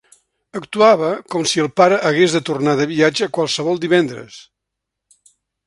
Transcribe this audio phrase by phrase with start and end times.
[0.59, 4.43] Actuava com si el pare hagués de tornar de viatge qualsevol divendres.